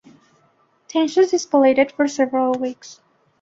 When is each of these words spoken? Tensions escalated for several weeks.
Tensions 0.87 1.31
escalated 1.31 1.91
for 1.91 2.07
several 2.07 2.53
weeks. 2.55 2.99